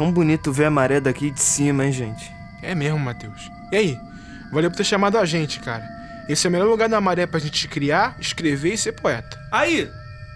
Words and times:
Tão 0.00 0.10
bonito 0.10 0.50
ver 0.50 0.64
a 0.64 0.70
maré 0.70 0.98
daqui 0.98 1.30
de 1.30 1.42
cima, 1.42 1.84
hein, 1.84 1.92
gente? 1.92 2.32
É 2.62 2.74
mesmo, 2.74 2.98
Matheus. 2.98 3.50
E 3.70 3.76
aí? 3.76 4.00
Valeu 4.50 4.70
por 4.70 4.76
ter 4.78 4.84
chamado 4.84 5.18
a 5.18 5.26
gente, 5.26 5.60
cara. 5.60 5.86
Esse 6.26 6.46
é 6.46 6.48
o 6.48 6.50
melhor 6.50 6.66
lugar 6.70 6.88
da 6.88 7.02
maré 7.02 7.26
pra 7.26 7.38
gente 7.38 7.68
criar, 7.68 8.16
escrever 8.18 8.72
e 8.72 8.78
ser 8.78 8.92
poeta. 8.92 9.38
Aí, 9.52 9.90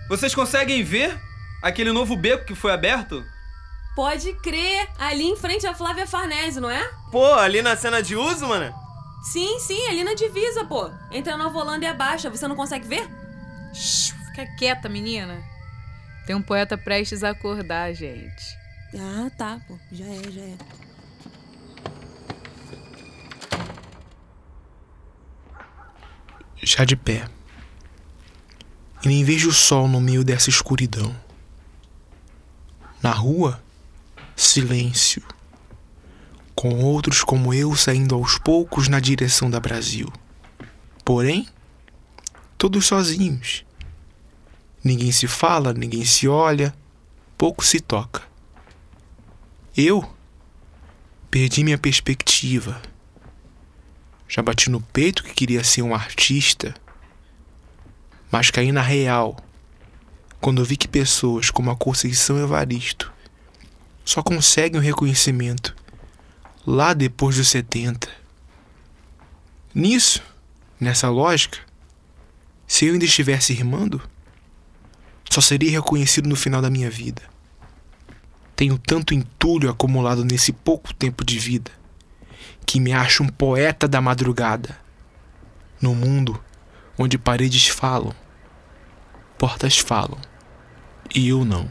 vocês 0.07 0.35
conseguem 0.35 0.85
ver 0.85 1.19
aquele 1.63 1.93
novo 1.93 2.15
beco 2.15 2.45
que 2.45 2.55
foi 2.55 2.73
aberto? 2.73 3.25
Pode 3.97 4.35
crer, 4.35 4.87
ali 4.99 5.25
em 5.25 5.37
frente 5.39 5.67
à 5.67 5.75
Flávia 5.75 6.07
Farnese, 6.07 6.61
não 6.61 6.69
é? 6.69 6.87
Pô, 7.11 7.33
ali 7.33 7.63
na 7.63 7.75
cena 7.75 8.03
de 8.03 8.15
uso, 8.15 8.47
mano? 8.47 8.71
Sim, 9.33 9.59
sim, 9.61 9.89
ali 9.89 10.05
na 10.05 10.13
divisa, 10.13 10.67
pô. 10.67 10.91
Entre 11.11 11.33
a 11.33 11.39
Nova 11.39 11.59
Holanda 11.59 11.87
e 11.87 11.89
a 11.89 11.95
Baixa, 11.95 12.29
você 12.29 12.47
não 12.47 12.55
consegue 12.55 12.87
ver? 12.87 13.09
Shhh, 13.73 14.13
fica 14.27 14.45
quieta, 14.59 14.91
menina. 14.91 15.43
Tem 16.27 16.37
um 16.37 16.43
poeta 16.43 16.77
prestes 16.77 17.25
a 17.25 17.31
acordar, 17.31 17.95
gente. 17.95 18.64
Ah, 18.99 19.31
tá, 19.37 19.61
pô. 19.67 19.79
Já 19.91 20.05
é, 20.05 20.31
já 20.31 20.41
é. 20.41 20.57
Já 26.63 26.85
de 26.85 26.97
pé. 26.97 27.29
E 29.05 29.09
nem 29.09 29.25
vejo 29.25 29.51
o 29.51 29.53
sol 29.53 29.87
no 29.87 30.01
meio 30.01 30.25
dessa 30.25 30.49
escuridão. 30.49 31.15
Na 33.03 33.11
rua, 33.11 33.63
silêncio. 34.35 35.23
Com 36.55 36.83
outros 36.83 37.23
como 37.23 37.53
eu 37.53 37.77
saindo 37.77 38.15
aos 38.15 38.39
poucos 38.39 38.89
na 38.89 39.01
direção 39.01 39.51
da 39.51 39.61
Brasil. 39.61 40.11
Porém, 41.05 41.47
todos 42.57 42.87
sozinhos. 42.87 43.65
Ninguém 44.83 45.13
se 45.13 45.27
fala, 45.27 45.75
ninguém 45.75 46.05
se 46.05 46.29
olha, 46.29 46.75
pouco 47.37 47.65
se 47.65 47.81
toca. 47.81 48.23
Eu 49.77 50.09
perdi 51.29 51.65
minha 51.65 51.77
perspectiva. 51.77 52.81
Já 54.29 54.41
bati 54.41 54.71
no 54.71 54.81
peito 54.81 55.25
que 55.25 55.35
queria 55.35 55.65
ser 55.65 55.83
um 55.83 55.93
artista, 55.93 56.73
mas 58.31 58.53
caí 58.53 58.71
na 58.71 58.83
real 58.83 59.37
quando 60.41 60.65
vi 60.65 60.77
que 60.77 60.87
pessoas 60.87 61.51
como 61.51 61.73
a 61.73 61.77
Conceição 61.77 62.39
Evaristo 62.39 63.13
só 64.05 64.23
conseguem 64.23 64.79
o 64.81 64.85
reconhecimento 64.85 65.75
lá 66.65 66.95
depois 66.95 67.35
dos 67.35 67.49
70. 67.49 68.09
Nisso, 69.75 70.23
nessa 70.79 71.09
lógica, 71.09 71.59
se 72.65 72.87
eu 72.87 72.93
ainda 72.93 73.07
estivesse 73.07 73.53
rimando, 73.53 74.01
só 75.29 75.41
seria 75.41 75.73
reconhecido 75.73 76.29
no 76.29 76.37
final 76.37 76.63
da 76.63 76.71
minha 76.71 76.89
vida. 76.89 77.34
Tenho 78.57 78.79
tanto 78.79 79.15
entulho 79.15 79.69
acumulado 79.69 80.25
nesse 80.25 80.53
pouco 80.53 80.95
tempo 80.95 81.25
de 81.25 81.39
vida 81.39 81.71
que 82.67 82.81
me 82.81 82.93
acho 82.93 83.23
um 83.23 83.29
poeta 83.29 83.87
da 83.87 84.01
madrugada. 84.01 84.77
No 85.81 85.95
mundo 85.95 86.43
onde 86.99 87.19
paredes 87.19 87.69
falam, 87.69 88.15
portas 89.39 89.79
falam, 89.79 90.19
e 91.15 91.29
eu 91.29 91.45
não. 91.45 91.71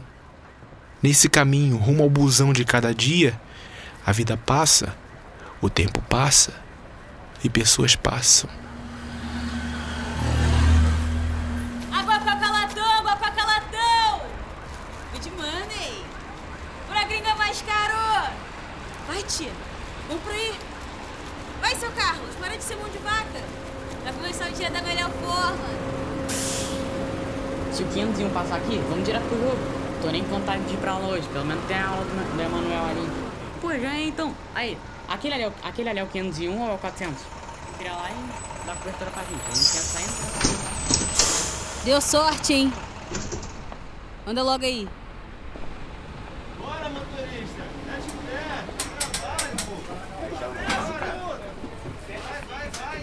Nesse 1.02 1.28
caminho 1.28 1.76
rumo 1.76 2.02
ao 2.02 2.10
busão 2.10 2.52
de 2.52 2.64
cada 2.64 2.94
dia, 2.94 3.38
a 4.06 4.12
vida 4.12 4.36
passa, 4.36 4.96
o 5.60 5.68
tempo 5.68 6.00
passa 6.02 6.54
e 7.42 7.50
pessoas 7.50 7.96
passam. 7.96 8.48
Água 11.90 12.20
pra 12.20 12.36
calatão, 12.36 12.98
água 12.98 13.16
pra 13.16 13.30
calatão! 13.32 14.20
Good 15.12 15.30
money! 15.30 16.04
Pra 16.88 17.04
gringa 17.04 17.34
mais 17.34 17.60
caro! 17.62 18.32
Vai, 19.08 19.22
tia. 19.24 19.52
Vamos 20.08 20.22
por 20.22 20.32
aí. 20.32 20.54
Vai, 21.60 21.74
seu 21.76 21.90
Carlos. 21.92 22.34
Para 22.38 22.56
de 22.56 22.62
ser 22.62 22.76
mão 22.76 22.88
de 22.90 22.98
vaca. 22.98 23.42
Pra 24.02 24.12
começar 24.12 24.48
o 24.48 24.52
dia 24.52 24.70
da 24.70 24.82
melhor 24.82 25.10
forma. 25.10 25.64
Se 27.72 27.82
o 27.82 27.86
501 27.86 28.30
passar 28.30 28.56
aqui, 28.56 28.76
vamos 28.88 29.04
direto 29.04 29.24
pro 29.24 29.38
jogo. 29.38 29.58
Tô 30.04 30.10
nem 30.10 30.22
com 30.22 30.38
vontade 30.38 30.62
de 30.64 30.74
ir 30.74 30.76
pra 30.76 30.92
aula 30.92 31.08
hoje. 31.08 31.26
Pelo 31.28 31.46
menos 31.46 31.64
tem 31.64 31.78
a 31.78 31.88
aula 31.88 32.04
do, 32.04 32.36
do 32.36 32.42
Emanuel 32.42 32.84
ali. 32.84 33.08
Pô, 33.60 33.70
já 33.72 33.94
é 33.94 34.02
então. 34.04 34.34
Aí, 34.54 34.76
aquele 35.08 35.32
ali, 35.34 35.42
é 35.44 35.48
o- 35.48 35.52
aquele 35.62 35.88
ali 35.88 35.98
é 35.98 36.04
o 36.04 36.06
501 36.06 36.60
ou 36.62 36.70
é 36.72 36.74
o 36.74 36.78
400? 36.78 37.22
Vira 37.78 37.92
lá 37.92 38.10
e 38.10 38.66
dá 38.66 38.74
cobertura 38.74 39.10
pra 39.10 39.22
gente. 39.22 39.40
A 39.40 39.54
gente 39.54 39.72
quer 39.72 39.80
saindo. 39.80 40.12
Deu 41.86 42.00
sorte, 42.02 42.52
hein? 42.52 42.72
Anda 44.26 44.42
logo 44.42 44.62
aí. 44.64 44.86
Bora, 46.60 46.88
motorista! 46.90 47.62
É 47.88 47.96
de 47.96 48.10
pé! 48.28 48.64
Trabalho, 49.20 49.56
pô! 49.64 49.74
Vai, 52.08 52.40
vai, 52.48 52.68
vai! 52.70 53.00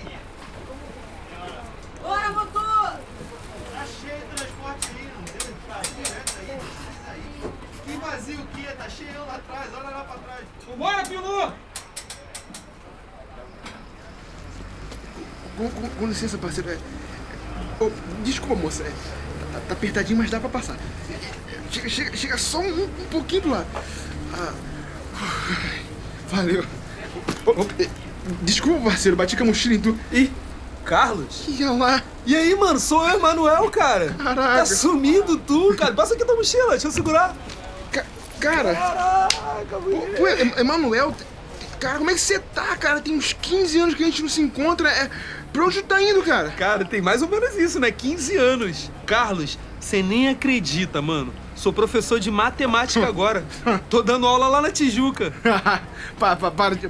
Bora, 2.04 2.30
motor! 2.32 3.00
Tá 3.72 3.86
cheio 3.86 4.18
de 4.20 4.26
transporte 4.36 4.88
aí, 4.96 5.06
não 5.16 5.24
tem 5.24 5.40
vazio 5.68 6.04
essa 6.04 6.40
aí, 6.40 6.46
precisa 6.58 7.12
aí. 7.12 7.52
Que 7.86 7.94
vazio 8.32 8.48
que 8.54 8.66
é? 8.68 8.72
Tá 8.72 8.90
cheio 8.90 9.20
lá 9.26 9.36
atrás, 9.36 9.70
olha 9.74 9.90
lá 9.90 10.04
pra 10.04 10.16
trás. 10.18 10.42
Bora, 10.78 11.04
piloto! 11.04 11.54
Com, 15.58 15.70
com- 15.70 15.90
com 15.90 16.08
licença, 16.08 16.38
parceiro. 16.38 16.70
É, 16.72 16.78
ô, 17.84 17.92
desculpa, 18.24 18.56
moça. 18.56 18.84
é, 18.84 18.90
tá, 19.54 19.60
tá 19.68 19.74
apertadinho, 19.74 20.18
mas 20.18 20.30
dá 20.30 20.40
pra 20.40 20.50
passar. 20.50 20.76
É, 21.10 21.14
é, 21.14 21.32
Chega, 21.72 21.90
chega, 21.90 22.18
chega 22.18 22.38
só 22.38 22.60
um, 22.60 22.84
um 22.84 23.06
pouquinho 23.10 23.44
pro 23.44 23.52
lado. 23.52 23.68
Ah, 24.34 24.54
valeu. 26.30 26.66
Ô, 27.46 27.62
é, 27.82 27.88
desculpa, 28.42 28.90
parceiro. 28.90 29.16
Bati 29.18 29.38
com 29.38 29.44
a 29.44 29.48
mochila 29.48 29.76
em 29.76 29.80
tu. 29.80 29.98
Ih, 30.12 30.32
Carlos? 30.84 31.46
Ia 31.48 31.72
lá. 31.72 32.02
E 32.26 32.36
aí, 32.36 32.54
mano, 32.56 32.80
sou 32.80 33.08
eu, 33.08 33.18
Emanuel, 33.18 33.70
cara. 33.72 34.14
Caraca. 34.14 34.58
Tá 34.60 34.66
sumido 34.66 35.38
tu, 35.38 35.76
cara. 35.78 35.94
Passa 35.94 36.14
aqui 36.14 36.26
tua 36.26 36.36
mochila, 36.36 36.72
deixa 36.72 36.88
eu 36.88 36.92
segurar. 36.92 37.36
Ca- 38.42 38.52
cara, 38.52 38.74
Caraca, 38.74 39.80
moleque. 39.80 40.16
pô, 40.18 40.28
Em- 40.28 40.60
Emanuel, 40.62 41.16
cara, 41.80 41.98
como 42.00 42.10
é 42.10 42.14
que 42.14 42.20
você 42.22 42.40
tá, 42.40 42.76
cara? 42.78 43.00
Tem 43.02 43.16
uns 43.16 43.34
15 43.34 43.80
anos 43.80 43.96
que 43.96 44.04
a 44.04 44.06
gente 44.06 44.22
não 44.22 44.30
se 44.30 44.42
encontra. 44.42 44.90
É, 44.90 45.10
pra 45.54 45.64
onde 45.66 45.82
tá 45.82 46.02
indo, 46.02 46.22
cara? 46.24 46.50
Cara, 46.52 46.84
tem 46.86 47.02
mais 47.02 47.22
ou 47.22 47.28
menos 47.30 47.56
isso, 47.56 47.80
né? 47.80 47.92
15 47.92 48.36
anos. 48.38 48.92
Carlos, 49.06 49.58
você 49.80 50.02
nem 50.04 50.30
acredita, 50.30 51.02
mano. 51.02 51.34
Sou 51.56 51.72
professor 51.72 52.20
de 52.20 52.32
matemática 52.32 53.06
agora. 53.08 53.44
Tô 53.88 54.02
dando 54.02 54.26
aula 54.26 54.48
lá 54.48 54.62
na 54.62 54.72
Tijuca. 54.72 55.32
pa, 56.18 56.36
pa, 56.36 56.50
para 56.50 56.76
de. 56.76 56.90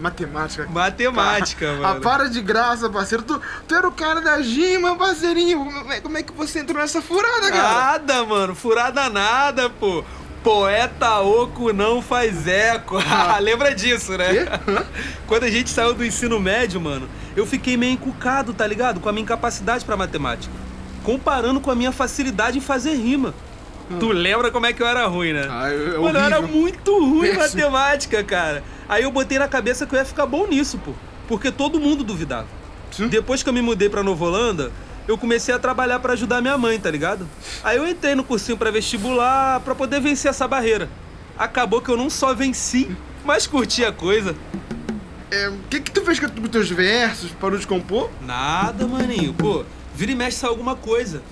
matemática. 0.00 0.66
Matemática, 0.70 1.70
Ah, 1.70 1.76
mano. 1.88 2.00
para 2.00 2.28
de 2.30 2.40
graça, 2.40 2.88
parceiro. 2.88 3.22
Tu, 3.24 3.38
tu 3.66 3.74
era 3.74 3.86
o 3.86 3.92
cara 3.92 4.20
da 4.22 4.40
gima, 4.40 4.96
parceirinho. 4.96 5.58
Como 5.64 5.92
é, 5.92 6.00
como 6.00 6.16
é 6.18 6.22
que 6.22 6.32
você 6.32 6.60
entrou 6.60 6.80
nessa 6.80 7.02
furada, 7.02 7.50
cara? 7.50 7.74
Nada, 7.74 8.24
mano. 8.24 8.54
Furada 8.54 9.10
nada, 9.10 9.68
pô. 9.68 10.02
Poeta 10.42 11.20
oco 11.20 11.72
não 11.72 12.00
faz 12.00 12.46
eco. 12.46 12.96
Lembra 13.42 13.74
disso, 13.74 14.16
né? 14.16 14.46
Quando 15.26 15.44
a 15.44 15.50
gente 15.50 15.70
saiu 15.70 15.94
do 15.94 16.04
ensino 16.04 16.38
médio, 16.38 16.80
mano, 16.80 17.08
eu 17.36 17.44
fiquei 17.46 17.76
meio 17.76 17.92
encucado, 17.92 18.52
tá 18.54 18.66
ligado? 18.66 19.00
Com 19.00 19.08
a 19.08 19.12
minha 19.12 19.22
incapacidade 19.22 19.84
pra 19.84 19.96
matemática. 19.96 20.52
Comparando 21.02 21.60
com 21.60 21.70
a 21.70 21.74
minha 21.74 21.92
facilidade 21.92 22.58
em 22.58 22.60
fazer 22.60 22.94
rima. 22.94 23.34
Tu 23.98 24.08
lembra 24.12 24.50
como 24.50 24.66
é 24.66 24.72
que 24.72 24.82
eu 24.82 24.86
era 24.86 25.06
ruim, 25.06 25.32
né? 25.32 25.46
Ah, 25.50 25.70
eu- 25.70 25.96
é 25.96 25.98
Mano, 25.98 26.18
eu 26.18 26.24
era 26.24 26.42
muito 26.42 26.92
ruim 26.98 27.28
em 27.30 27.36
matemática, 27.36 28.22
cara. 28.22 28.62
Aí 28.88 29.02
eu 29.02 29.10
botei 29.10 29.38
na 29.38 29.48
cabeça 29.48 29.86
que 29.86 29.94
eu 29.94 29.98
ia 29.98 30.04
ficar 30.04 30.26
bom 30.26 30.46
nisso, 30.46 30.78
pô. 30.78 30.92
Porque 31.26 31.50
todo 31.50 31.80
mundo 31.80 32.04
duvidava. 32.04 32.46
Sim. 32.90 33.08
Depois 33.08 33.42
que 33.42 33.48
eu 33.48 33.52
me 33.52 33.62
mudei 33.62 33.88
pra 33.88 34.02
Nova 34.02 34.24
Holanda, 34.26 34.70
eu 35.08 35.16
comecei 35.18 35.54
a 35.54 35.58
trabalhar 35.58 35.98
pra 35.98 36.12
ajudar 36.12 36.40
minha 36.42 36.56
mãe, 36.58 36.78
tá 36.78 36.90
ligado? 36.90 37.26
Aí 37.64 37.78
eu 37.78 37.88
entrei 37.88 38.14
no 38.14 38.22
cursinho 38.22 38.58
pra 38.58 38.70
vestibular 38.70 39.58
pra 39.60 39.74
poder 39.74 40.00
vencer 40.00 40.28
essa 40.30 40.46
barreira. 40.46 40.88
Acabou 41.36 41.80
que 41.80 41.88
eu 41.88 41.96
não 41.96 42.10
só 42.10 42.34
venci, 42.34 42.94
mas 43.24 43.46
curti 43.46 43.84
a 43.84 43.90
coisa. 43.92 44.36
É, 45.30 45.48
O 45.48 45.58
que 45.70 45.80
que 45.80 45.90
tu 45.90 46.04
fez 46.04 46.20
com 46.20 46.26
os 46.26 46.48
teus 46.50 46.70
versos? 46.70 47.30
Parou 47.32 47.58
de 47.58 47.66
compor? 47.66 48.10
Nada, 48.24 48.86
maninho. 48.86 49.32
Pô, 49.32 49.64
vira 49.94 50.12
e 50.12 50.14
mexe 50.14 50.36
sai 50.38 50.50
alguma 50.50 50.76
coisa. 50.76 51.22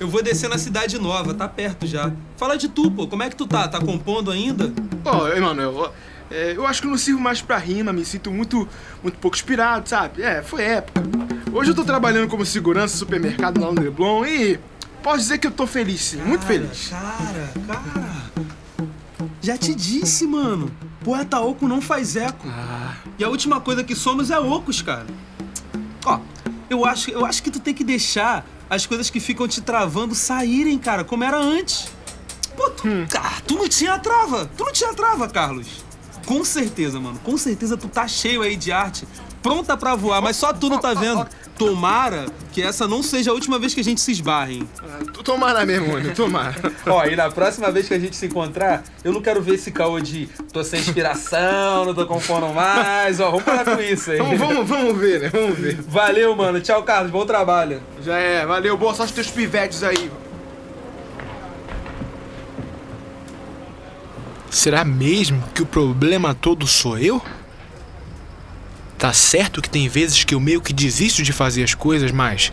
Eu 0.00 0.08
vou 0.08 0.22
descer 0.22 0.48
na 0.48 0.58
cidade 0.58 0.98
nova, 0.98 1.32
tá 1.34 1.46
perto 1.46 1.86
já. 1.86 2.10
Fala 2.36 2.56
de 2.56 2.68
tu, 2.68 2.90
pô. 2.90 3.06
Como 3.06 3.22
é 3.22 3.28
que 3.30 3.36
tu 3.36 3.46
tá? 3.46 3.68
Tá 3.68 3.78
compondo 3.80 4.30
ainda? 4.30 4.72
Ó, 5.04 5.28
Emanuel, 5.28 5.74
ó, 5.76 5.90
é, 6.30 6.54
eu 6.56 6.66
acho 6.66 6.80
que 6.80 6.86
eu 6.86 6.90
não 6.90 6.98
sirvo 6.98 7.20
mais 7.20 7.42
pra 7.42 7.58
rima, 7.58 7.92
me 7.92 8.04
sinto 8.04 8.30
muito, 8.30 8.66
muito 9.02 9.18
pouco 9.18 9.36
inspirado, 9.36 9.88
sabe? 9.88 10.22
É, 10.22 10.42
foi 10.42 10.62
época. 10.62 11.02
Hoje 11.52 11.70
eu 11.70 11.74
tô 11.74 11.84
trabalhando 11.84 12.28
como 12.28 12.44
segurança 12.46 12.94
no 12.94 12.98
supermercado 12.98 13.60
lá 13.60 13.70
no 13.70 13.80
Leblon 13.80 14.24
e 14.24 14.58
posso 15.02 15.18
dizer 15.18 15.38
que 15.38 15.46
eu 15.46 15.50
tô 15.50 15.66
feliz 15.66 16.00
sim, 16.00 16.16
muito 16.22 16.44
feliz. 16.46 16.88
Cara, 16.88 17.52
cara. 17.66 18.22
Já 19.40 19.58
te 19.58 19.74
disse, 19.74 20.26
mano. 20.26 20.70
Poeta 21.04 21.40
oco 21.40 21.66
não 21.68 21.80
faz 21.82 22.16
eco. 22.16 22.46
Ah, 22.48 22.94
E 23.18 23.24
a 23.24 23.28
última 23.28 23.60
coisa 23.60 23.82
que 23.84 23.94
somos 23.94 24.30
é 24.30 24.38
ocos, 24.38 24.80
cara. 24.80 25.06
Ó, 26.06 26.20
eu 26.70 26.84
acho, 26.86 27.10
eu 27.10 27.26
acho 27.26 27.42
que 27.42 27.50
tu 27.50 27.60
tem 27.60 27.74
que 27.74 27.84
deixar 27.84 28.46
as 28.70 28.86
coisas 28.86 29.10
que 29.10 29.20
ficam 29.20 29.46
te 29.46 29.60
travando 29.60 30.14
saírem, 30.14 30.78
cara, 30.78 31.04
como 31.04 31.22
era 31.24 31.36
antes. 31.38 31.88
Pô, 32.56 32.70
tu 32.70 32.84
Ah, 33.18 33.40
tu 33.46 33.56
não 33.56 33.68
tinha 33.68 33.98
trava! 33.98 34.46
Tu 34.56 34.64
não 34.64 34.72
tinha 34.72 34.94
trava, 34.94 35.28
Carlos! 35.28 35.84
Com 36.24 36.44
certeza, 36.44 36.98
mano. 37.00 37.18
Com 37.22 37.36
certeza 37.36 37.76
tu 37.76 37.88
tá 37.88 38.06
cheio 38.06 38.42
aí 38.42 38.56
de 38.56 38.70
arte, 38.70 39.06
pronta 39.42 39.76
pra 39.76 39.96
voar, 39.96 40.22
mas 40.22 40.36
só 40.36 40.52
tu 40.52 40.68
não 40.70 40.78
tá 40.78 40.94
vendo. 40.94 41.26
Tomara 41.56 42.26
que 42.52 42.62
essa 42.62 42.88
não 42.88 43.02
seja 43.02 43.30
a 43.30 43.34
última 43.34 43.58
vez 43.58 43.72
que 43.74 43.80
a 43.80 43.84
gente 43.84 44.00
se 44.00 44.12
esbarre, 44.12 44.56
hein? 44.56 44.68
Tomara 45.24 45.64
mesmo, 45.64 45.92
mano, 45.92 46.14
tomara. 46.14 46.54
Ó, 46.86 47.04
e 47.04 47.14
na 47.14 47.30
próxima 47.30 47.70
vez 47.70 47.88
que 47.88 47.94
a 47.94 47.98
gente 47.98 48.16
se 48.16 48.26
encontrar, 48.26 48.82
eu 49.04 49.12
não 49.12 49.22
quero 49.22 49.40
ver 49.40 49.54
esse 49.54 49.70
caô 49.70 50.00
de 50.00 50.28
tô 50.52 50.64
sem 50.64 50.80
inspiração, 50.80 51.84
não 51.84 51.94
tô 51.94 52.06
compondo 52.06 52.48
mais. 52.52 53.20
Ó, 53.20 53.30
vamos 53.30 53.44
parar 53.44 53.64
com 53.64 53.80
isso 53.80 54.10
aí. 54.10 54.18
vamos, 54.18 54.38
vamos, 54.38 54.68
vamos 54.68 54.98
ver, 54.98 55.20
né? 55.20 55.28
Vamos 55.28 55.58
ver. 55.58 55.80
Valeu, 55.82 56.34
mano. 56.34 56.60
Tchau, 56.60 56.82
Carlos. 56.82 57.10
Bom 57.10 57.24
trabalho. 57.24 57.82
Já 58.02 58.18
é, 58.18 58.44
valeu. 58.44 58.76
Boa 58.76 58.94
sorte 58.94 59.12
teus 59.12 59.30
pivetes 59.30 59.82
aí. 59.82 60.10
Será 64.50 64.84
mesmo 64.84 65.42
que 65.54 65.62
o 65.62 65.66
problema 65.66 66.34
todo 66.34 66.66
sou 66.66 66.98
eu? 66.98 67.22
Tá 69.02 69.12
certo 69.12 69.60
que 69.60 69.68
tem 69.68 69.88
vezes 69.88 70.22
que 70.22 70.32
eu 70.32 70.38
meio 70.38 70.60
que 70.60 70.72
desisto 70.72 71.24
de 71.24 71.32
fazer 71.32 71.64
as 71.64 71.74
coisas, 71.74 72.12
mas 72.12 72.52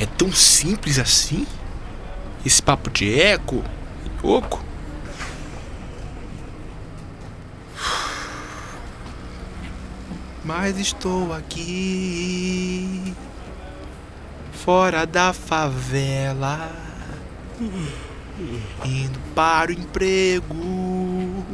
é 0.00 0.06
tão 0.06 0.32
simples 0.32 0.98
assim? 0.98 1.46
Esse 2.42 2.62
papo 2.62 2.88
de 2.88 3.20
eco, 3.20 3.62
oco. 4.22 4.64
Mas 10.42 10.78
estou 10.78 11.34
aqui, 11.34 13.14
fora 14.52 15.04
da 15.04 15.34
favela, 15.34 16.72
indo 18.86 19.18
para 19.34 19.70
o 19.70 19.74
emprego, 19.74 21.44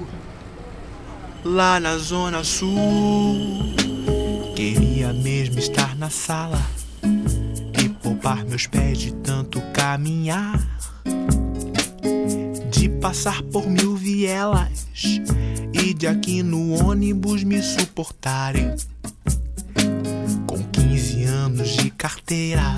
lá 1.45 1.81
na 1.81 1.99
Zona 1.99 2.45
Sul. 2.45 3.84
Mesmo 5.23 5.59
estar 5.59 5.97
na 5.97 6.11
sala 6.11 6.61
e 7.83 7.89
poupar 7.89 8.45
meus 8.45 8.67
pés 8.67 8.99
de 8.99 9.13
tanto 9.15 9.61
caminhar, 9.73 10.61
de 12.71 12.89
passar 12.89 13.43
por 13.43 13.69
mil 13.69 13.97
vielas 13.97 14.87
e 15.73 15.95
de 15.95 16.07
aqui 16.07 16.43
no 16.43 16.73
ônibus 16.73 17.43
me 17.45 17.63
suportarem. 17.63 18.75
Com 20.47 20.63
15 20.73 21.25
anos 21.25 21.69
de 21.77 21.91
carteira, 21.91 22.75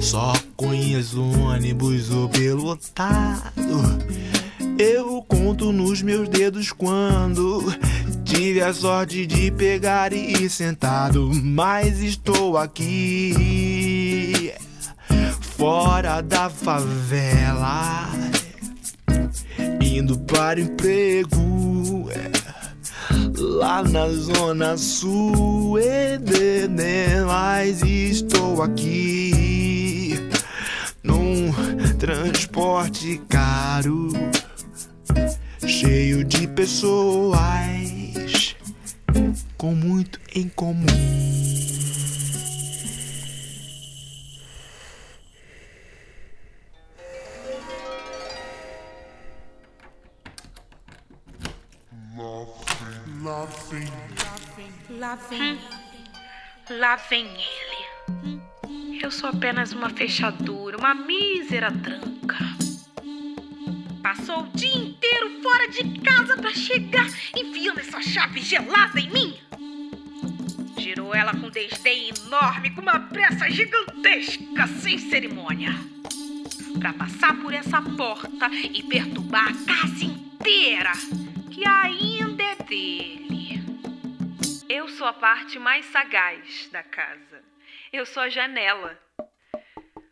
só 0.00 0.32
conheço 0.56 1.22
ônibus 1.22 2.06
superlotado. 2.06 3.50
Eu 4.78 5.22
conto 5.28 5.72
nos 5.72 6.00
meus 6.00 6.28
dedos 6.28 6.72
quando 6.72 7.62
tive 8.30 8.60
a 8.60 8.72
sorte 8.72 9.26
de 9.26 9.50
pegar 9.50 10.12
e 10.12 10.44
ir 10.44 10.48
sentado, 10.48 11.28
mas 11.34 11.98
estou 11.98 12.56
aqui. 12.56 14.52
Fora 15.56 16.20
da 16.20 16.48
favela, 16.48 18.08
indo 19.82 20.16
para 20.20 20.60
o 20.60 20.62
emprego. 20.62 22.08
Lá 23.36 23.82
na 23.82 24.08
zona 24.08 24.76
sul, 24.76 25.76
mas 27.26 27.82
estou 27.82 28.62
aqui. 28.62 30.14
Num 31.02 31.52
transporte 31.98 33.20
caro 33.28 34.12
cheio 35.66 36.24
de 36.24 36.46
pessoas 36.46 37.99
com 39.60 39.74
muito 39.74 40.18
em 40.34 40.48
comum. 40.48 40.86
Lá 54.88 55.14
vem. 55.28 55.58
Lá 56.70 56.96
vem 56.96 57.26
ele. 57.26 58.40
Eu 59.02 59.10
sou 59.10 59.28
apenas 59.28 59.72
uma 59.72 59.90
fechadura, 59.90 60.78
uma 60.78 60.94
mísera 60.94 61.70
tranca. 61.70 62.38
Passou 64.02 64.44
o 64.44 64.48
dia 64.54 64.74
inteiro 64.74 65.42
fora 65.42 65.68
de 65.68 66.00
casa 66.00 66.34
para 66.38 66.54
chegar, 66.54 67.06
enfiando 67.36 67.80
essa 67.80 68.00
chave 68.00 68.40
gelada 68.40 68.98
em 68.98 69.10
mim. 69.10 69.39
Com 72.74 72.80
uma 72.80 73.00
pressa 73.00 73.50
gigantesca, 73.50 74.66
sem 74.80 74.98
cerimônia. 74.98 75.70
Para 76.78 76.92
passar 76.92 77.40
por 77.40 77.52
essa 77.52 77.82
porta 77.82 78.48
e 78.48 78.82
perturbar 78.82 79.48
a 79.48 79.66
casa 79.66 80.04
inteira, 80.04 80.92
que 81.50 81.66
ainda 81.66 82.42
é 82.42 82.56
dele. 82.56 83.60
Eu 84.68 84.88
sou 84.88 85.06
a 85.06 85.12
parte 85.12 85.58
mais 85.58 85.84
sagaz 85.86 86.68
da 86.72 86.82
casa. 86.82 87.42
Eu 87.92 88.06
sou 88.06 88.22
a 88.22 88.28
janela. 88.28 88.98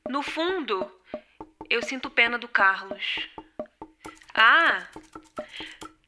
No 0.08 0.22
fundo, 0.22 0.90
eu 1.70 1.82
sinto 1.82 2.10
pena 2.10 2.38
do 2.38 2.48
Carlos. 2.48 3.28
Ah, 4.34 4.86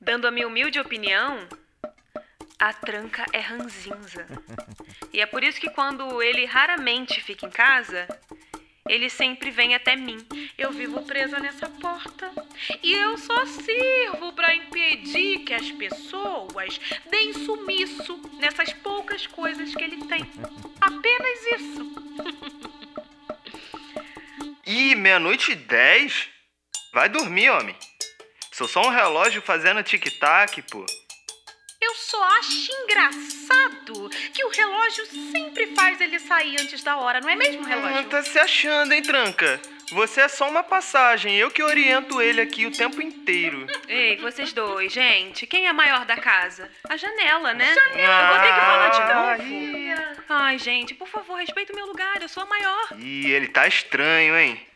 dando 0.01 0.27
a 0.27 0.31
minha 0.31 0.49
humilde 0.49 0.81
opinião, 0.81 1.49
a 2.61 2.75
tranca 2.75 3.25
é 3.33 3.41
ranzinza. 3.41 4.27
E 5.11 5.21
é 5.21 5.27
por 5.27 5.43
isso 5.43 5.59
que 5.59 5.71
quando 5.71 6.23
ele 6.23 6.45
raramente 6.45 7.19
fica 7.23 7.47
em 7.47 7.51
casa, 7.51 8.07
ele 8.87 9.09
sempre 9.09 9.51
vem 9.51 9.75
até 9.75 9.97
mim. 9.97 10.19
Eu 10.59 10.71
vivo 10.71 11.03
presa 11.03 11.41
nessa 11.41 11.71
porta 11.71 12.31
e 12.83 12.93
eu 12.93 13.17
só 13.17 13.47
sirvo 13.47 14.35
para 14.35 14.55
impedir 14.55 15.39
que 15.39 15.55
as 15.55 15.71
pessoas 15.73 16.79
deem 17.11 17.33
sumiço 17.33 18.21
nessas 18.39 18.75
poucas 18.75 19.27
coisas 19.27 19.75
que 19.75 19.83
ele 19.83 20.05
tem. 20.05 20.31
Apenas 20.81 21.47
isso. 21.47 21.91
Ih, 24.67 24.95
meia-noite 24.95 25.53
e 25.53 25.55
dez? 25.55 26.29
Vai 26.93 27.09
dormir, 27.09 27.49
homem. 27.51 27.75
Sou 28.53 28.69
só 28.69 28.83
um 28.83 28.91
relógio 28.91 29.41
fazendo 29.41 29.83
tic-tac, 29.83 30.61
pô. 30.63 30.85
Eu 32.13 32.19
só 32.19 32.25
acho 32.39 32.73
engraçado 32.83 34.11
que 34.35 34.45
o 34.45 34.49
relógio 34.49 35.07
sempre 35.07 35.69
faz 35.77 36.01
ele 36.01 36.19
sair 36.19 36.61
antes 36.61 36.83
da 36.83 36.97
hora, 36.97 37.21
não 37.21 37.29
é 37.29 37.37
mesmo, 37.37 37.63
Ah, 37.65 37.69
relógio? 37.69 38.05
tá 38.09 38.21
se 38.25 38.37
achando, 38.37 38.93
hein, 38.93 39.01
tranca? 39.01 39.61
Você 39.93 40.21
é 40.23 40.27
só 40.29 40.49
uma 40.49 40.65
passagem, 40.65 41.37
eu 41.37 41.53
que 41.53 41.63
oriento 41.63 42.21
ele 42.21 42.41
aqui 42.41 42.67
o 42.67 42.73
tempo 42.73 43.01
inteiro. 43.01 43.65
Ei, 43.87 44.17
vocês 44.17 44.53
dois, 44.53 44.93
gente, 44.93 45.47
quem 45.47 45.69
é 45.69 45.73
maior 45.73 46.05
da 46.05 46.17
casa? 46.17 46.69
A 46.89 46.97
janela, 46.97 47.55
né? 47.55 47.73
Janela! 47.75 48.23
Eu 48.23 48.29
vou 48.35 48.41
ter 48.41 48.55
que 48.55 48.61
falar 48.61 48.89
de 48.89 49.03
Ah, 49.03 49.37
novo. 49.39 50.25
Ai, 50.31 50.59
gente, 50.59 50.95
por 50.95 51.07
favor, 51.07 51.37
respeita 51.37 51.73
o 51.73 51.77
meu 51.77 51.87
lugar, 51.87 52.21
eu 52.21 52.29
sou 52.29 52.43
a 52.43 52.47
maior. 52.47 52.89
Ih, 52.99 53.31
ele 53.31 53.47
tá 53.49 53.69
estranho, 53.69 54.37
hein? 54.37 54.67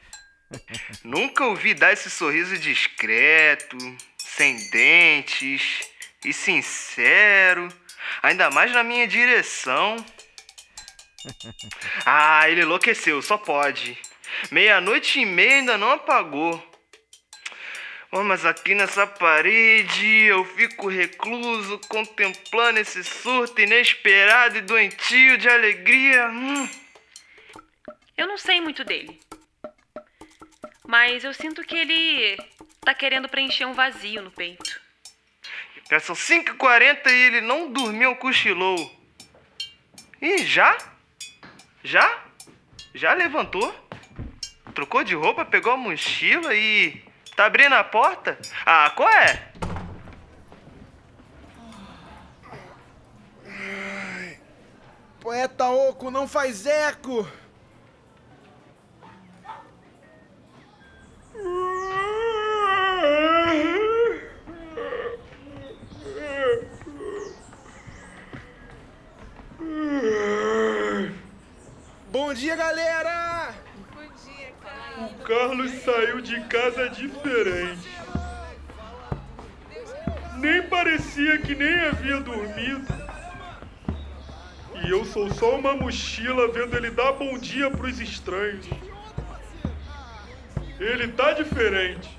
Nunca 1.02 1.44
ouvi 1.46 1.74
dar 1.74 1.92
esse 1.92 2.08
sorriso 2.08 2.56
discreto, 2.58 3.76
sem 4.18 4.56
dentes 4.70 5.80
e 6.24 6.32
sincero, 6.32 7.68
ainda 8.22 8.50
mais 8.50 8.72
na 8.72 8.82
minha 8.82 9.06
direção. 9.06 9.96
Ah, 12.04 12.50
ele 12.50 12.62
enlouqueceu, 12.62 13.22
só 13.22 13.38
pode. 13.38 13.96
Meia-noite 14.50 15.20
e 15.20 15.24
meia 15.24 15.56
ainda 15.56 15.78
não 15.78 15.90
apagou. 15.90 16.62
Oh, 18.12 18.22
mas 18.22 18.44
aqui 18.44 18.74
nessa 18.74 19.06
parede 19.06 20.06
eu 20.26 20.44
fico 20.44 20.88
recluso, 20.88 21.80
contemplando 21.88 22.78
esse 22.78 23.02
surto 23.02 23.60
inesperado 23.60 24.58
e 24.58 24.60
doentio 24.60 25.36
de 25.38 25.48
alegria. 25.48 26.28
Hum. 26.28 26.68
Eu 28.16 28.28
não 28.28 28.38
sei 28.38 28.60
muito 28.60 28.84
dele. 28.84 29.18
Mas 30.86 31.24
eu 31.24 31.34
sinto 31.34 31.64
que 31.64 31.74
ele 31.74 32.36
tá 32.82 32.94
querendo 32.94 33.28
preencher 33.28 33.64
um 33.64 33.72
vazio 33.72 34.22
no 34.22 34.30
peito. 34.30 34.83
Já 35.94 36.00
são 36.00 36.16
5h40 36.16 37.06
e 37.06 37.10
ele 37.12 37.40
não 37.40 37.70
dormiu, 37.70 38.16
cochilou. 38.16 38.92
Ih, 40.20 40.44
já? 40.44 40.76
Já? 41.84 42.24
Já 42.92 43.12
levantou? 43.12 43.72
Trocou 44.74 45.04
de 45.04 45.14
roupa, 45.14 45.44
pegou 45.44 45.72
a 45.72 45.76
mochila 45.76 46.52
e. 46.52 47.00
Tá 47.36 47.46
abrindo 47.46 47.74
a 47.74 47.84
porta? 47.84 48.36
Ah, 48.66 48.90
qual 48.96 49.08
é? 49.08 49.52
Poeta 55.20 55.68
oco 55.68 56.10
não 56.10 56.26
faz 56.26 56.66
eco. 56.66 57.24
Bom 72.44 72.48
dia, 72.48 72.56
galera! 72.56 73.54
O 74.98 75.24
Carlos 75.24 75.72
saiu 75.82 76.20
de 76.20 76.38
casa 76.42 76.90
diferente. 76.90 77.88
Nem 80.36 80.60
parecia 80.64 81.38
que 81.38 81.54
nem 81.54 81.74
havia 81.86 82.20
dormido. 82.20 82.86
E 84.74 84.90
eu 84.90 85.06
sou 85.06 85.32
só 85.32 85.56
uma 85.56 85.74
mochila 85.74 86.52
vendo 86.52 86.76
ele 86.76 86.90
dar 86.90 87.12
bom 87.12 87.38
dia 87.38 87.70
pros 87.70 87.98
estranhos. 87.98 88.68
Ele 90.78 91.08
tá 91.12 91.32
diferente. 91.32 92.10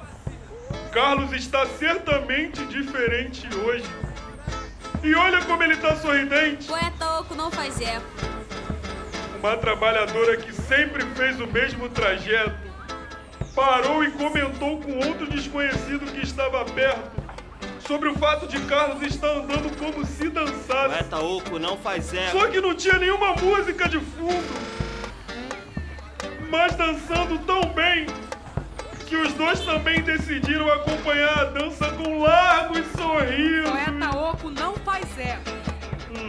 Carlos 0.91 1.34
está 1.34 1.67
certamente 1.67 2.65
diferente 2.65 3.48
hoje. 3.58 3.86
E 5.03 5.13
olha 5.13 5.46
como 5.46 5.62
ele 5.62 5.77
tá 5.77 5.96
sorridente. 5.98 6.65
Poeta 6.65 7.20
Oco 7.20 7.36
não 7.36 7.51
faz 7.51 7.79
eco. 7.79 8.35
Uma 9.39 9.58
trabalhadora 9.58 10.38
que 10.38 10.51
sempre 10.54 11.04
fez 11.15 11.39
o 11.39 11.48
mesmo 11.48 11.89
trajeto 11.89 12.56
parou 13.56 14.04
e 14.04 14.12
comentou 14.12 14.82
com 14.82 15.08
outro 15.08 15.27
desconhecido 15.27 16.12
que 16.12 16.22
estava 16.22 16.65
perto 16.65 17.24
sobre 17.88 18.10
o 18.10 18.15
fato 18.15 18.48
de 18.48 18.60
Carlos 18.62 19.01
estar 19.04 19.30
andando 19.30 19.75
como 19.77 20.06
se 20.06 20.30
dançasse. 20.30 20.89
Poeta 20.89 21.20
Oco 21.20 21.60
não 21.60 21.77
faz 21.77 22.13
eco. 22.13 22.32
Só 22.39 22.48
que 22.48 22.60
não 22.60 22.74
tinha 22.74 22.98
nenhuma 22.98 23.34
música 23.34 23.88
de 23.88 24.00
fundo. 24.00 24.75
Mas 26.50 26.75
dançando 26.75 27.38
tão 27.46 27.62
bem 27.74 28.08
que 29.06 29.15
os 29.15 29.34
dois 29.34 29.60
também 29.62 30.01
decidiram 30.01 30.72
acompanhar 30.72 31.39
a 31.39 31.44
dança 31.46 31.92
com 31.92 32.22
largos 32.22 32.86
sorrisos. 32.98 33.70
Poeta 33.70 34.18
Oco 34.18 34.50
não 34.50 34.74
faz 34.77 35.06
eco. 35.20 35.64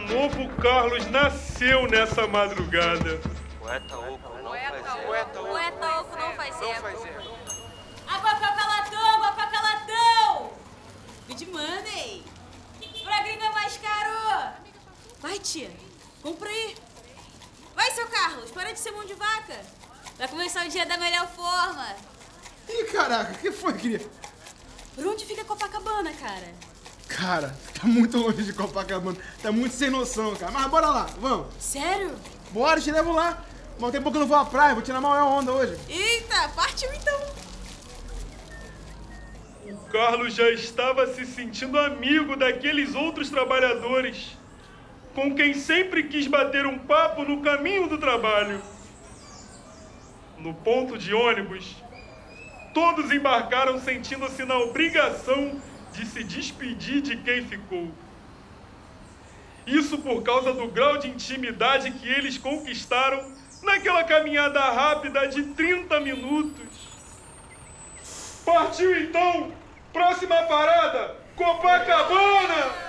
Novo 0.09 0.47
Carlos 0.61 1.05
nasceu 1.07 1.87
nessa 1.87 2.25
madrugada. 2.27 3.19
Poeta 3.59 3.97
Oco 3.97 4.41
não 4.41 4.51
faz. 4.51 4.85
Oco. 4.85 5.47
Poeta 5.47 5.99
Oco 5.99 6.15
não 6.17 6.33
faz 6.33 6.61
eco. 6.61 7.07
Água 8.07 8.35
calatão, 8.35 9.23
água 9.25 9.47
calatão! 9.47 10.53
Good 11.27 11.45
money! 11.47 12.23
Pra 13.03 13.21
gringa 13.21 13.51
mais 13.51 13.77
caro! 13.77 14.53
Vai, 15.19 15.39
tia, 15.39 15.69
compra 16.21 16.49
aí. 16.49 16.77
Vai, 17.75 17.91
seu 17.91 18.07
Carlos, 18.07 18.49
para 18.51 18.71
de 18.71 18.79
ser 18.79 18.91
mão 18.91 19.03
de 19.03 19.13
vaca. 19.13 19.59
Vai 20.17 20.27
começar 20.29 20.65
o 20.65 20.69
dia 20.69 20.85
da 20.85 20.97
melhor 20.97 21.27
forma. 21.27 21.85
Ih, 22.69 22.85
caraca, 22.85 23.33
o 23.33 23.37
que 23.37 23.51
foi, 23.51 23.73
cria? 23.73 24.09
Por 24.95 25.05
onde 25.05 25.25
fica 25.25 25.43
Copacabana, 25.43 26.13
cara? 26.13 26.55
Cara, 27.09 27.55
tá 27.79 27.87
muito 27.87 28.17
longe 28.17 28.43
de 28.43 28.53
Copacabana. 28.53 29.17
Tá 29.41 29.51
muito 29.51 29.73
sem 29.73 29.89
noção, 29.89 30.35
cara. 30.35 30.51
Mas 30.51 30.67
bora 30.67 30.87
lá, 30.87 31.07
vamos. 31.19 31.47
Sério? 31.59 32.15
Bora, 32.51 32.81
te 32.81 32.91
levo 32.91 33.11
lá. 33.11 33.43
Mas 33.79 33.91
tem 33.91 34.01
pouco 34.01 34.17
que 34.17 34.17
eu 34.17 34.21
não 34.21 34.27
vou 34.27 34.37
à 34.37 34.45
praia, 34.45 34.73
vou 34.73 34.83
tirar 34.83 34.99
maior 34.99 35.25
onda 35.25 35.51
hoje. 35.51 35.77
Eita, 35.87 36.49
partiu 36.55 36.89
então. 36.93 37.19
O 39.69 39.77
Carlos 39.91 40.33
já 40.33 40.49
estava 40.49 41.05
se 41.13 41.25
sentindo 41.25 41.77
amigo 41.77 42.35
daqueles 42.35 42.95
outros 42.95 43.29
trabalhadores 43.29 44.35
com 45.13 45.33
quem 45.35 45.53
sempre 45.53 46.03
quis 46.03 46.27
bater 46.27 46.65
um 46.65 46.77
papo 46.77 47.23
no 47.23 47.41
caminho 47.41 47.87
do 47.87 47.97
trabalho. 47.97 48.61
No 50.37 50.53
ponto 50.53 50.97
de 50.97 51.13
ônibus, 51.13 51.75
todos 52.73 53.11
embarcaram 53.11 53.79
sentindo-se 53.79 54.45
na 54.45 54.57
obrigação 54.59 55.59
de 55.97 56.05
se 56.05 56.23
despedir 56.23 57.01
de 57.01 57.17
quem 57.17 57.43
ficou. 57.43 57.91
Isso 59.65 59.97
por 59.97 60.21
causa 60.21 60.53
do 60.53 60.67
grau 60.67 60.99
de 60.99 61.07
intimidade 61.07 61.89
que 61.91 62.07
eles 62.07 62.37
conquistaram 62.37 63.31
naquela 63.63 64.03
caminhada 64.03 64.59
rápida 64.59 65.27
de 65.27 65.41
30 65.43 65.99
minutos. 66.01 66.67
Partiu 68.45 68.95
então! 69.01 69.51
Próxima 69.91 70.43
parada! 70.43 71.15
Copacabana! 71.35 72.87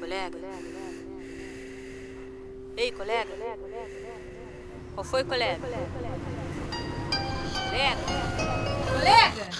Colega. 0.00 0.87
Ei, 2.78 2.92
colega. 2.92 3.32
Qual 4.94 5.02
foi, 5.02 5.24
colega? 5.24 5.58
Colega. 5.58 5.88
Colega! 8.92 9.50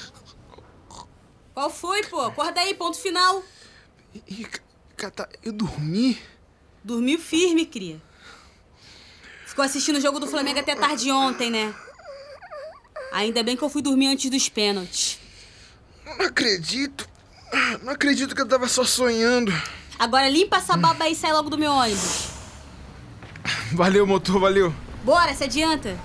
Qual 1.52 1.68
foi, 1.68 2.04
pô? 2.04 2.20
Acorda 2.20 2.60
aí, 2.60 2.74
ponto 2.74 2.96
final. 2.96 3.42
Ih, 4.14 4.46
Cata, 4.96 5.28
eu 5.42 5.52
dormi? 5.52 6.16
Dormiu 6.84 7.18
firme, 7.18 7.66
cria. 7.66 8.00
Ficou 9.46 9.64
assistindo 9.64 9.96
o 9.96 10.00
jogo 10.00 10.20
do 10.20 10.28
Flamengo 10.28 10.60
até 10.60 10.76
tarde 10.76 11.10
ontem, 11.10 11.50
né? 11.50 11.74
Ainda 13.10 13.42
bem 13.42 13.56
que 13.56 13.64
eu 13.64 13.68
fui 13.68 13.82
dormir 13.82 14.06
antes 14.06 14.30
dos 14.30 14.48
pênaltis. 14.48 15.18
Não 16.04 16.26
acredito. 16.26 17.08
Não 17.82 17.94
acredito 17.94 18.32
que 18.32 18.42
eu 18.42 18.46
tava 18.46 18.68
só 18.68 18.84
sonhando. 18.84 19.52
Agora 19.98 20.28
limpa 20.28 20.58
essa 20.58 20.76
baba 20.76 21.06
aí 21.06 21.14
e 21.14 21.16
sai 21.16 21.32
logo 21.32 21.50
do 21.50 21.58
meu 21.58 21.72
ônibus. 21.72 22.27
Valeu, 23.72 24.06
motor, 24.06 24.40
valeu. 24.40 24.74
Bora, 25.04 25.34
se 25.34 25.44
adianta. 25.44 25.96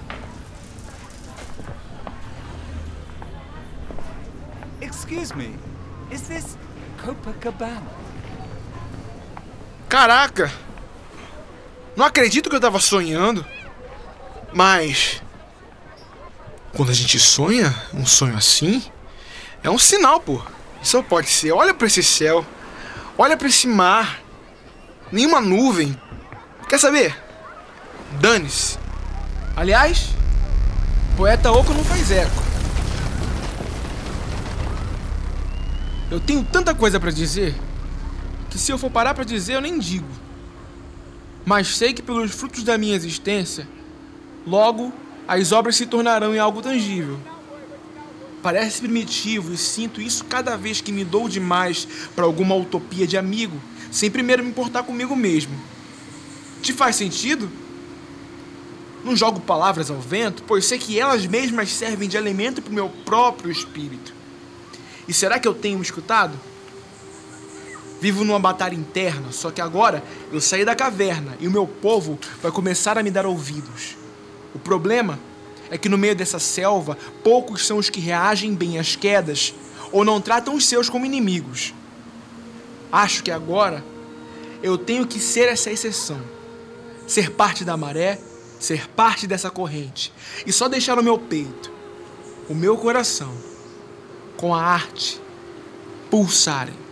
Excuse 4.82 5.34
me, 5.36 5.56
is 6.12 6.22
this 6.24 6.58
Copacabana? 7.04 7.84
Caraca! 9.88 10.52
Não 11.96 12.06
acredito 12.06 12.50
que 12.50 12.56
eu 12.56 12.60
tava 12.60 12.80
sonhando. 12.80 13.46
Mas. 14.52 15.22
Quando 16.76 16.90
a 16.90 16.94
gente 16.94 17.20
sonha 17.20 17.74
um 17.94 18.06
sonho 18.06 18.36
assim, 18.36 18.84
é 19.64 19.70
um 19.70 19.78
sinal, 19.78 20.20
pô. 20.20 20.42
Só 20.82 21.02
pode 21.02 21.30
ser. 21.30 21.52
Olha 21.52 21.74
pra 21.74 21.88
esse 21.88 22.04
céu. 22.04 22.46
Olha 23.18 23.38
pra 23.38 23.48
esse 23.48 23.68
mar. 23.68 24.20
Nenhuma 25.12 25.40
nuvem. 25.40 26.00
Quer 26.68 26.80
saber? 26.80 27.23
Dane-se. 28.20 28.78
Aliás, 29.56 30.10
poeta 31.16 31.52
oco 31.52 31.74
não 31.74 31.84
faz 31.84 32.12
eco. 32.12 32.44
Eu 36.10 36.20
tenho 36.20 36.44
tanta 36.44 36.76
coisa 36.76 37.00
pra 37.00 37.12
dizer 37.12 37.56
que 38.50 38.60
se 38.60 38.72
eu 38.72 38.78
for 38.78 38.90
parar 38.90 39.14
pra 39.14 39.24
dizer 39.24 39.54
eu 39.56 39.62
nem 39.62 39.80
digo. 39.80 40.08
Mas 41.46 41.76
sei 41.76 41.94
que 41.94 42.02
pelos 42.02 42.32
frutos 42.32 42.64
da 42.64 42.78
minha 42.78 42.96
existência, 42.96 43.68
logo 44.46 44.94
as 45.28 45.52
obras 45.52 45.76
se 45.76 45.86
tornarão 45.86 46.36
em 46.36 46.40
algo 46.40 46.62
tangível. 46.62 47.20
Parece 48.42 48.82
primitivo 48.82 49.54
e 49.54 49.58
sinto 49.58 50.02
isso 50.02 50.26
cada 50.26 50.58
vez 50.58 50.82
que 50.82 50.92
me 50.92 51.04
dou 51.04 51.30
demais 51.30 51.88
para 52.16 52.26
alguma 52.26 52.56
utopia 52.56 53.08
de 53.08 53.18
amigo, 53.18 53.60
sem 53.92 54.12
primeiro 54.12 54.44
me 54.44 54.50
importar 54.50 54.84
comigo 54.84 55.16
mesmo. 55.16 55.54
Te 56.62 56.74
faz 56.74 56.96
sentido? 56.96 57.50
Não 59.04 59.16
jogo 59.16 59.40
palavras 59.42 59.92
ao 59.92 60.00
vento, 60.00 60.44
pois 60.44 60.66
sei 60.66 60.78
que 60.80 61.00
elas 61.00 61.26
mesmas 61.26 61.72
servem 61.72 62.08
de 62.08 62.18
alimento 62.18 62.62
para 62.62 62.72
o 62.72 62.74
meu 62.74 62.90
próprio 62.90 63.52
espírito. 63.52 64.14
E 65.08 65.14
será 65.14 65.38
que 65.40 65.48
eu 65.48 65.54
tenho 65.54 65.78
me 65.78 65.84
escutado? 65.84 66.40
Vivo 68.00 68.24
numa 68.24 68.40
batalha 68.40 68.76
interna, 68.76 69.32
só 69.32 69.52
que 69.52 69.62
agora 69.62 70.04
eu 70.32 70.40
saí 70.40 70.64
da 70.64 70.76
caverna 70.76 71.38
e 71.40 71.48
o 71.48 71.52
meu 71.52 71.68
povo 71.68 72.18
vai 72.42 72.52
começar 72.52 72.98
a 72.98 73.04
me 73.04 73.12
dar 73.12 73.26
ouvidos. 73.26 73.98
O 74.54 74.60
problema 74.60 75.20
é 75.70 75.78
que 75.78 75.90
no 75.90 75.98
meio 75.98 76.16
dessa 76.16 76.40
selva, 76.40 76.98
poucos 77.24 77.66
são 77.66 77.78
os 77.78 77.90
que 77.90 78.00
reagem 78.00 78.54
bem 78.54 78.78
às 78.78 78.96
quedas 78.96 79.54
ou 79.92 80.06
não 80.06 80.22
tratam 80.22 80.56
os 80.56 80.66
seus 80.66 80.90
como 80.90 81.06
inimigos. 81.06 81.74
Acho 82.92 83.24
que 83.24 83.32
agora 83.32 83.84
eu 84.62 84.78
tenho 84.78 85.08
que 85.08 85.20
ser 85.20 85.50
essa 85.50 85.72
exceção. 85.72 86.22
Ser 87.08 87.32
parte 87.32 87.66
da 87.66 87.76
maré, 87.76 88.20
ser 88.64 88.90
parte 88.92 89.28
dessa 89.28 89.50
corrente 89.50 90.14
e 90.48 90.54
só 90.54 90.70
deixar 90.70 90.98
o 90.98 91.04
meu 91.04 91.20
peito, 91.20 91.70
o 92.48 92.56
meu 92.56 92.78
coração, 92.78 93.36
com 94.38 94.56
a 94.56 94.64
arte 94.64 95.22
pulsarem. 96.10 96.83